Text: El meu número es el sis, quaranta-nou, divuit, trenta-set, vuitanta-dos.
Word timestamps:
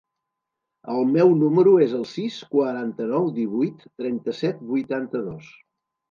El 0.91 1.09
meu 1.15 1.33
número 1.41 1.73
es 1.87 1.91
el 1.97 2.07
sis, 2.11 2.37
quaranta-nou, 2.55 3.27
divuit, 3.35 3.83
trenta-set, 4.01 4.63
vuitanta-dos. 4.71 5.51